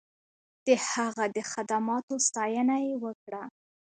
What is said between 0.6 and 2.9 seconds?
د هغه د خدماتو ستاینه